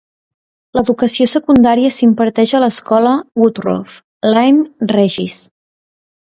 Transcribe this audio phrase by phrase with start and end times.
[0.77, 3.13] L'educació secundària s'imparteix a l'escola
[3.43, 4.03] Woodroffe,
[4.35, 5.41] Lyme Regis.